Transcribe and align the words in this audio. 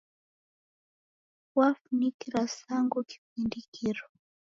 Wafunikira 1.57 2.41
Sangu 2.57 2.97
kifindikiro 3.09 4.03